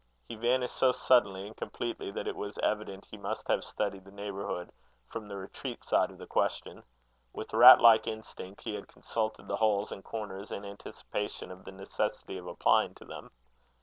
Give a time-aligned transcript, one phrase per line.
[0.27, 4.09] He vanished so suddenly and completely, that it was evident he must have studied the
[4.11, 4.71] neighbourhood
[5.09, 6.81] from the retreat side of the question.
[7.33, 11.71] With rat like instinct, he had consulted the holes and corners in anticipation of the
[11.71, 13.29] necessity of applying to them.